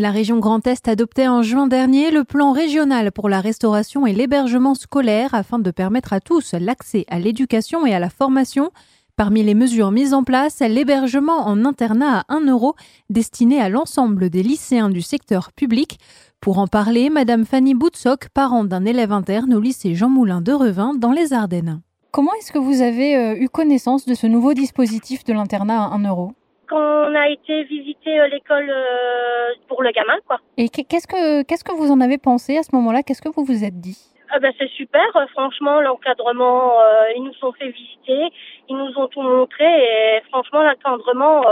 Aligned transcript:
La 0.00 0.12
région 0.12 0.38
Grand 0.38 0.66
Est 0.66 0.88
adoptait 0.88 1.28
en 1.28 1.42
juin 1.42 1.66
dernier 1.66 2.10
le 2.10 2.24
plan 2.24 2.52
régional 2.52 3.12
pour 3.12 3.28
la 3.28 3.42
restauration 3.42 4.06
et 4.06 4.14
l'hébergement 4.14 4.74
scolaire 4.74 5.34
afin 5.34 5.58
de 5.58 5.70
permettre 5.70 6.14
à 6.14 6.20
tous 6.20 6.54
l'accès 6.54 7.04
à 7.10 7.18
l'éducation 7.18 7.84
et 7.84 7.92
à 7.92 7.98
la 7.98 8.08
formation. 8.08 8.70
Parmi 9.16 9.42
les 9.42 9.54
mesures 9.54 9.90
mises 9.90 10.14
en 10.14 10.24
place, 10.24 10.60
l'hébergement 10.60 11.46
en 11.46 11.66
internat 11.66 12.20
à 12.20 12.34
1 12.34 12.46
euro 12.46 12.76
destiné 13.10 13.60
à 13.60 13.68
l'ensemble 13.68 14.30
des 14.30 14.42
lycéens 14.42 14.88
du 14.88 15.02
secteur 15.02 15.52
public. 15.52 15.98
Pour 16.40 16.60
en 16.60 16.66
parler, 16.66 17.10
Madame 17.10 17.44
Fanny 17.44 17.74
Boutsock, 17.74 18.30
parente 18.30 18.68
d'un 18.68 18.86
élève 18.86 19.12
interne 19.12 19.52
au 19.52 19.60
lycée 19.60 19.94
Jean 19.94 20.08
Moulin 20.08 20.40
de 20.40 20.52
Revin 20.52 20.94
dans 20.94 21.12
les 21.12 21.34
Ardennes. 21.34 21.82
Comment 22.10 22.32
est-ce 22.40 22.52
que 22.52 22.58
vous 22.58 22.80
avez 22.80 23.16
euh, 23.16 23.36
eu 23.38 23.50
connaissance 23.50 24.06
de 24.06 24.14
ce 24.14 24.26
nouveau 24.26 24.54
dispositif 24.54 25.24
de 25.24 25.34
l'internat 25.34 25.84
à 25.84 25.94
1 25.94 26.08
euro? 26.08 26.32
Quand 26.70 27.10
on 27.10 27.14
a 27.14 27.28
été 27.28 27.64
visiter 27.64 28.20
euh, 28.20 28.28
l'école 28.28 28.70
euh, 28.70 29.52
pour 29.68 29.82
le 29.82 29.90
gamin, 29.90 30.16
quoi. 30.26 30.38
Et 30.56 30.68
qu'est-ce 30.68 31.06
que 31.06 31.42
qu'est-ce 31.42 31.64
que 31.64 31.72
vous 31.72 31.90
en 31.90 32.00
avez 32.00 32.18
pensé 32.18 32.56
à 32.56 32.62
ce 32.62 32.74
moment-là? 32.76 33.02
Qu'est-ce 33.02 33.22
que 33.22 33.28
vous 33.28 33.44
vous 33.44 33.64
êtes 33.64 33.80
dit? 33.80 33.98
Ah 34.32 34.38
ben 34.38 34.52
c'est 34.58 34.70
super, 34.70 35.04
franchement 35.32 35.80
l'encadrement, 35.80 36.74
ils 37.16 37.24
nous 37.24 37.34
ont 37.42 37.52
fait 37.52 37.68
visiter, 37.70 38.32
ils 38.68 38.76
nous 38.76 38.96
ont 38.96 39.08
tout 39.08 39.22
montré 39.22 39.64
et 39.64 40.22
franchement 40.30 40.62
l'encadrement, 40.62 41.42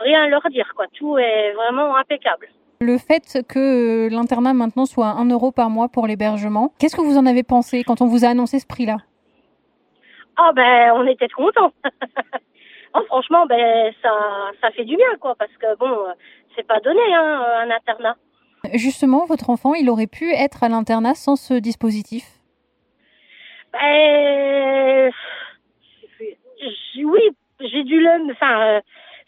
rien 0.00 0.22
à 0.22 0.28
leur 0.28 0.40
dire 0.48 0.72
quoi, 0.74 0.86
tout 0.94 1.18
est 1.18 1.52
vraiment 1.52 1.94
impeccable. 1.96 2.48
Le 2.80 2.96
fait 2.96 3.42
que 3.46 4.08
l'internat 4.10 4.54
maintenant 4.54 4.86
soit 4.86 5.08
1 5.08 5.28
euro 5.28 5.52
par 5.52 5.68
mois 5.68 5.90
pour 5.90 6.06
l'hébergement, 6.06 6.72
qu'est-ce 6.78 6.96
que 6.96 7.02
vous 7.02 7.18
en 7.18 7.26
avez 7.26 7.42
pensé 7.42 7.84
quand 7.84 8.00
on 8.00 8.06
vous 8.06 8.24
a 8.24 8.28
annoncé 8.28 8.58
ce 8.58 8.66
prix-là? 8.66 8.96
Ah 10.36 10.52
ben 10.54 10.92
on 10.94 11.06
était 11.06 11.28
contents. 11.28 11.72
oh, 12.94 13.02
franchement, 13.06 13.46
ben 13.46 13.92
ça, 14.02 14.10
ça 14.60 14.70
fait 14.70 14.84
du 14.84 14.96
bien, 14.96 15.16
quoi, 15.20 15.34
parce 15.38 15.52
que 15.58 15.76
bon, 15.76 15.96
c'est 16.56 16.66
pas 16.66 16.80
donné, 16.80 17.02
hein, 17.14 17.44
un 17.62 17.70
internat. 17.70 18.16
Justement, 18.72 19.26
votre 19.26 19.50
enfant, 19.50 19.74
il 19.74 19.90
aurait 19.90 20.06
pu 20.06 20.32
être 20.32 20.64
à 20.64 20.68
l'internat 20.68 21.14
sans 21.14 21.36
ce 21.36 21.54
dispositif? 21.54 22.24
Ben 23.72 25.10
oui, 27.02 27.20
j'ai 27.60 27.84
dû 27.84 28.00
le, 28.00 28.32
enfin, 28.32 28.80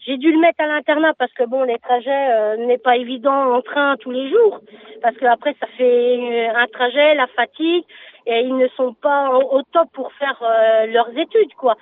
j'ai 0.05 0.17
dû 0.17 0.31
le 0.31 0.39
mettre 0.39 0.61
à 0.61 0.67
l'internat 0.67 1.13
parce 1.17 1.31
que 1.33 1.43
bon, 1.43 1.63
les 1.63 1.77
trajets 1.79 2.29
euh, 2.31 2.57
n'est 2.65 2.77
pas 2.77 2.97
évident 2.97 3.55
en 3.55 3.61
train 3.61 3.97
tous 3.97 4.11
les 4.11 4.29
jours, 4.29 4.61
parce 5.01 5.15
que 5.17 5.25
après 5.25 5.55
ça 5.59 5.67
fait 5.77 6.47
un 6.47 6.67
trajet, 6.67 7.13
la 7.15 7.27
fatigue, 7.27 7.83
et 8.25 8.41
ils 8.41 8.55
ne 8.55 8.67
sont 8.69 8.93
pas 8.93 9.29
au, 9.31 9.61
top 9.73 9.89
pour 9.93 10.11
faire 10.13 10.41
euh, 10.41 10.85
leurs 10.87 11.09
études, 11.17 11.53
quoi. 11.57 11.75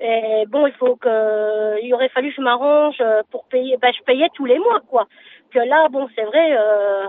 Et 0.00 0.44
bon, 0.48 0.66
il 0.66 0.72
faut 0.74 0.96
que, 0.96 1.82
il 1.82 1.92
aurait 1.92 2.08
fallu 2.10 2.30
que 2.30 2.36
je 2.36 2.40
m'arrange 2.40 3.02
pour 3.30 3.44
payer. 3.46 3.76
Ben, 3.78 3.92
je 3.96 4.02
payais 4.04 4.28
tous 4.34 4.44
les 4.44 4.58
mois, 4.58 4.80
quoi. 4.88 5.08
Que 5.50 5.58
là, 5.58 5.88
bon, 5.88 6.08
c'est 6.14 6.24
vrai, 6.24 6.56
euh, 6.56 7.06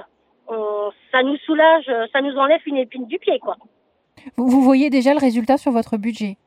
on, 0.47 0.91
ça 1.11 1.21
nous 1.21 1.37
soulage, 1.37 1.89
ça 2.11 2.21
nous 2.21 2.35
enlève 2.35 2.61
une 2.65 2.77
épine 2.77 3.05
du 3.05 3.19
pied, 3.19 3.37
quoi. 3.39 3.57
Vous, 4.37 4.47
vous 4.47 4.61
voyez 4.61 4.89
déjà 4.89 5.13
le 5.13 5.19
résultat 5.19 5.57
sur 5.57 5.71
votre 5.71 5.97
budget? 5.97 6.37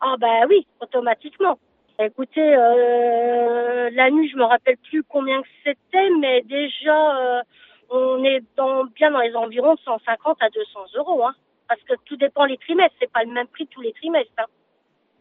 Ah 0.00 0.16
ben 0.18 0.46
oui, 0.48 0.66
automatiquement. 0.80 1.58
Écoutez, 1.98 2.54
euh, 2.56 3.88
la 3.92 4.10
nuit, 4.10 4.28
je 4.28 4.36
me 4.36 4.44
rappelle 4.44 4.76
plus 4.88 5.04
combien 5.04 5.40
que 5.40 5.48
c'était, 5.64 6.10
mais 6.18 6.42
déjà, 6.42 7.16
euh, 7.16 7.42
on 7.88 8.24
est 8.24 8.42
dans, 8.56 8.84
bien 8.84 9.12
dans 9.12 9.20
les 9.20 9.34
environs 9.34 9.74
de 9.74 9.80
150 9.80 10.36
à 10.40 10.50
200 10.50 10.80
euros, 10.96 11.24
hein. 11.24 11.34
Parce 11.68 11.80
que 11.82 11.94
tout 12.04 12.16
dépend 12.16 12.44
les 12.44 12.58
trimestres, 12.58 12.96
c'est 13.00 13.10
pas 13.10 13.22
le 13.24 13.32
même 13.32 13.46
prix 13.46 13.66
tous 13.68 13.80
les 13.80 13.92
trimestres. 13.92 14.32
Hein. 14.38 14.46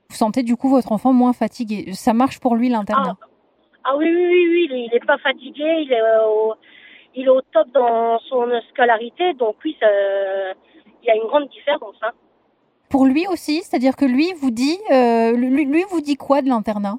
Vous 0.10 0.16
sentez 0.16 0.44
du 0.44 0.56
coup 0.56 0.70
votre 0.70 0.92
enfant 0.92 1.14
moins 1.14 1.34
fatigué 1.34 1.92
Ça 1.94 2.14
marche 2.14 2.40
pour 2.40 2.56
lui 2.56 2.70
l'internat? 2.70 3.18
Ah, 3.22 3.28
ah, 3.86 3.98
oui, 3.98 4.08
oui, 4.10 4.26
oui, 4.26 4.68
oui, 4.72 4.88
il 4.88 4.94
n'est 4.94 5.06
pas 5.06 5.18
fatigué, 5.18 5.82
il 5.82 5.92
est, 5.92 6.02
au, 6.26 6.54
il 7.16 7.26
est 7.26 7.30
au 7.30 7.42
top 7.42 7.68
dans 7.74 8.20
son 8.20 8.48
scolarité, 8.70 9.34
donc 9.34 9.56
oui, 9.66 9.76
il 9.82 11.08
y 11.08 11.10
a 11.10 11.16
une 11.16 11.28
grande 11.28 11.50
différence. 11.50 11.96
Hein. 12.02 12.12
Pour 12.90 13.06
lui 13.06 13.26
aussi, 13.28 13.62
c'est-à-dire 13.64 13.96
que 13.96 14.06
lui 14.06 14.34
vous 14.34 14.52
dit, 14.52 14.78
euh, 14.92 15.32
lui, 15.34 15.66
lui, 15.66 15.84
vous 15.90 16.00
dit 16.00 16.16
quoi 16.16 16.42
de 16.42 16.48
l'internat? 16.48 16.98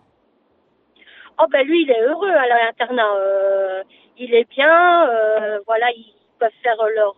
Oh 1.41 1.47
ben 1.51 1.67
lui, 1.67 1.83
il 1.83 1.91
est 1.91 2.03
heureux 2.03 2.31
à 2.31 2.47
l'internat. 2.47 3.15
Euh, 3.17 3.83
il 4.19 4.35
est 4.35 4.49
bien, 4.51 5.09
euh, 5.09 5.61
voilà, 5.67 5.91
ils 5.93 6.15
peuvent 6.39 6.51
faire 6.63 6.77
leur 6.95 7.15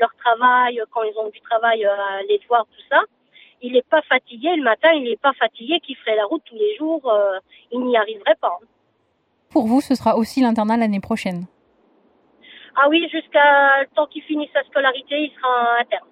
leur 0.00 0.14
travail 0.24 0.80
quand 0.92 1.02
ils 1.02 1.18
ont 1.18 1.28
du 1.28 1.40
travail, 1.40 1.84
aller 1.84 2.40
voir 2.48 2.64
tout 2.66 2.82
ça 2.88 3.02
il 3.62 3.72
n'est 3.72 3.82
pas 3.82 4.02
fatigué 4.02 4.54
le 4.56 4.62
matin, 4.62 4.90
il 4.92 5.04
n'est 5.04 5.16
pas 5.16 5.32
fatigué, 5.32 5.80
qu'il 5.80 5.96
ferait 5.96 6.16
la 6.16 6.24
route 6.24 6.42
tous 6.44 6.54
les 6.54 6.76
jours, 6.76 7.00
euh, 7.10 7.38
il 7.72 7.80
n'y 7.80 7.96
arriverait 7.96 8.36
pas. 8.40 8.58
Pour 9.50 9.66
vous, 9.66 9.80
ce 9.80 9.94
sera 9.94 10.16
aussi 10.16 10.40
l'internat 10.40 10.76
l'année 10.76 11.00
prochaine 11.00 11.46
Ah 12.76 12.88
oui, 12.88 13.08
jusqu'à 13.10 13.84
temps 13.94 14.06
qu'il 14.06 14.22
finisse 14.22 14.50
sa 14.52 14.62
scolarité, 14.64 15.16
il 15.18 15.32
sera 15.36 15.80
interne. 15.80 16.06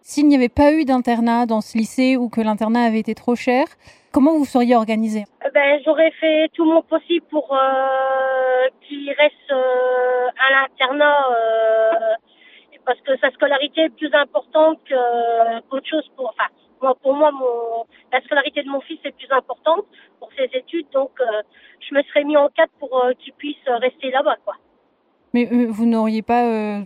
S'il 0.00 0.26
n'y 0.26 0.34
avait 0.34 0.48
pas 0.48 0.72
eu 0.72 0.84
d'internat 0.84 1.46
dans 1.46 1.60
ce 1.60 1.78
lycée 1.78 2.16
ou 2.16 2.28
que 2.28 2.40
l'internat 2.40 2.84
avait 2.84 2.98
été 2.98 3.14
trop 3.14 3.36
cher, 3.36 3.66
comment 4.12 4.36
vous 4.36 4.44
seriez 4.44 4.74
organisé? 4.74 5.24
Eh 5.46 5.50
ben, 5.50 5.80
J'aurais 5.84 6.10
fait 6.12 6.48
tout 6.54 6.64
mon 6.64 6.82
possible 6.82 7.24
pour 7.30 7.54
euh, 7.54 8.66
qu'il 8.82 9.08
reste 9.10 9.52
euh, 9.52 10.28
à 10.38 10.62
l'internat 10.62 11.26
parce 12.84 13.00
que 13.00 13.16
sa 13.18 13.30
scolarité 13.30 13.82
est 13.82 13.96
plus 13.96 14.12
importante 14.12 14.78
qu'autre 14.88 15.86
chose 15.88 16.08
pour. 16.16 16.30
Enfin, 16.30 16.50
pour 17.02 17.14
moi, 17.14 17.30
mon, 17.32 17.86
la 18.12 18.20
scolarité 18.22 18.62
de 18.62 18.68
mon 18.68 18.80
fils 18.80 18.98
est 19.04 19.16
plus 19.16 19.30
importante 19.30 19.84
pour 20.18 20.30
ses 20.36 20.50
études, 20.56 20.86
donc 20.92 21.10
euh, 21.20 21.42
je 21.80 21.94
me 21.94 22.02
serais 22.02 22.24
mis 22.24 22.36
en 22.36 22.48
cadre 22.48 22.72
pour 22.78 23.04
euh, 23.04 23.12
qu'il 23.18 23.32
puisse 23.34 23.64
rester 23.66 24.10
là-bas, 24.10 24.36
quoi. 24.44 24.54
Mais 25.34 25.48
euh, 25.50 25.66
vous 25.68 25.86
n'auriez 25.86 26.22
pas 26.22 26.44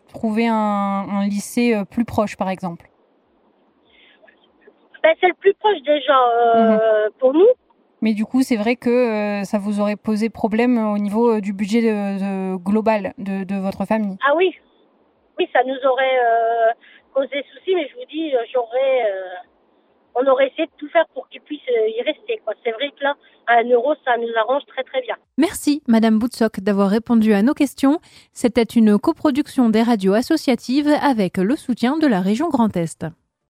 trouvé 0.09 0.47
un, 0.49 1.25
lycée 1.25 1.75
plus 1.91 2.05
proche, 2.05 2.37
par 2.37 2.49
exemple? 2.49 2.87
Ben, 5.03 5.15
C'est 5.21 5.29
le 5.29 5.35
plus 5.35 5.55
proche 5.55 5.83
déjà 5.83 6.15
mhm. 6.55 7.11
pour 7.19 7.33
nous. 7.33 7.49
Mais 8.03 8.13
du 8.13 8.25
coup, 8.25 8.43
c'est 8.43 8.57
vrai 8.57 8.77
que 8.77 9.43
ça 9.45 9.59
vous 9.59 9.81
aurait 9.81 9.97
posé 9.97 10.31
problème 10.31 10.79
au 10.79 10.99
niveau 10.99 11.41
du 11.41 11.53
budget 11.53 11.81
de, 11.81 12.57
global 12.57 13.15
de, 13.19 13.43
de, 13.43 13.57
votre 13.57 13.85
famille. 13.85 14.17
Ah 14.25 14.35
oui, 14.37 14.55
oui, 15.39 15.49
ça 15.53 15.65
nous 15.65 15.79
aurait 15.91 16.19
causé 17.15 17.43
souci, 17.53 17.75
mais 17.75 17.89
je 17.89 17.95
vous 17.95 18.07
dis, 18.09 18.33
j'aurais 18.53 19.07
on 20.17 20.27
aurait 20.27 20.49
essayé 20.49 20.67
de 20.67 20.73
tout 20.79 20.89
faire 20.89 21.07
pour 21.15 21.29
qu'il 21.29 21.41
puisse 21.43 21.61
euh, 21.69 21.89
y 21.89 22.03
rester. 22.03 22.41
C'est 22.65 22.73
vrai 22.73 22.91
que 22.99 23.05
là, 23.05 23.15
à 23.47 23.59
un 23.61 23.69
euro, 23.69 23.95
ça 24.05 24.17
nous 24.17 24.33
arrange 24.37 24.63
très 24.67 24.83
très 24.83 25.03
bien. 25.03 25.17
Merci, 25.39 25.83
Madame 25.87 26.19
Boutsock, 26.19 26.61
d'avoir 26.61 26.89
répondu 26.91 27.33
à 27.33 27.43
nos 27.43 27.55
questions. 27.55 28.01
C'était 28.33 28.63
une 28.63 28.99
coproduction 28.99 29.69
des 29.69 29.83
radios 29.83 30.15
associatives 30.15 30.91
avec 31.01 31.37
le 31.37 31.57
soutien 31.57 31.99
de 31.99 32.07
la 32.07 32.21
région 32.21 32.49
Grand 32.49 32.75
Est. 32.77 33.07